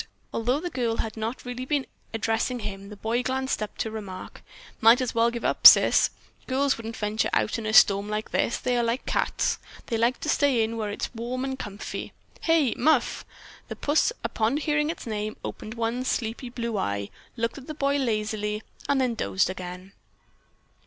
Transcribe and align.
Although 0.33 0.59
the 0.59 0.71
girl 0.71 0.97
had 0.97 1.15
not 1.15 1.45
really 1.45 1.63
been 1.63 1.85
addressing 2.11 2.61
him, 2.61 2.89
the 2.89 2.95
boy 2.95 3.21
glanced 3.21 3.61
up 3.61 3.77
to 3.77 3.91
remark: 3.91 4.41
"Might 4.79 4.99
as 4.99 5.13
well 5.13 5.29
give 5.29 5.45
up, 5.45 5.67
Sis. 5.67 6.09
Girls 6.47 6.75
wouldn't 6.75 6.97
venture 6.97 7.29
out 7.33 7.59
in 7.59 7.67
a 7.67 7.71
storm 7.73 8.09
like 8.09 8.31
this; 8.31 8.57
they 8.57 8.75
are 8.77 8.83
like 8.83 9.05
cats. 9.05 9.59
They 9.85 9.97
like 9.99 10.19
to 10.21 10.27
stay 10.29 10.63
in 10.63 10.75
where 10.75 10.89
it's 10.89 11.13
warm 11.13 11.45
and 11.45 11.59
comfy. 11.59 12.13
Hey, 12.41 12.73
Muff?" 12.75 13.23
The 13.67 13.75
puss, 13.75 14.11
upon 14.23 14.57
hearing 14.57 14.89
its 14.89 15.05
name, 15.05 15.37
opened 15.45 15.75
one 15.75 16.03
sleepy 16.03 16.49
blue 16.49 16.79
eye, 16.79 17.11
looked 17.37 17.59
at 17.59 17.67
the 17.67 17.75
boy 17.75 17.97
lazily 17.97 18.63
and 18.89 18.99
then 18.99 19.13
dozed 19.13 19.51
again. 19.51 19.91